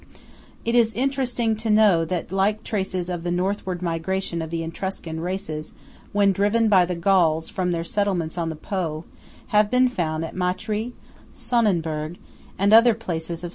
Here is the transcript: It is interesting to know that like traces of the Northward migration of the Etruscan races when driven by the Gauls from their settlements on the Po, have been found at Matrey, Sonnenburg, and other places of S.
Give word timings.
It 0.65 0.73
is 0.73 0.95
interesting 0.95 1.55
to 1.57 1.69
know 1.69 2.05
that 2.05 2.31
like 2.31 2.63
traces 2.63 3.07
of 3.07 3.21
the 3.21 3.29
Northward 3.29 3.83
migration 3.83 4.41
of 4.41 4.49
the 4.49 4.63
Etruscan 4.63 5.19
races 5.19 5.73
when 6.11 6.31
driven 6.31 6.69
by 6.69 6.85
the 6.85 6.95
Gauls 6.95 7.49
from 7.49 7.71
their 7.71 7.83
settlements 7.83 8.35
on 8.35 8.49
the 8.49 8.55
Po, 8.55 9.05
have 9.49 9.69
been 9.69 9.89
found 9.89 10.25
at 10.25 10.35
Matrey, 10.35 10.93
Sonnenburg, 11.35 12.17
and 12.57 12.73
other 12.73 12.95
places 12.95 13.43
of 13.43 13.49
S. 13.49 13.49